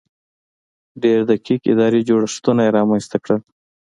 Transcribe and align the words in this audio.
ډېر 1.03 1.19
دقیق 1.31 1.61
اداري 1.73 2.01
جوړښتونه 2.09 2.61
یې 2.65 2.73
رامنځته 2.77 3.17
کړل. 3.23 3.41